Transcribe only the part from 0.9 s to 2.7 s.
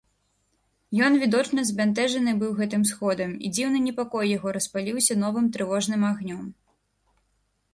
Ён відочна збянтэжаны быў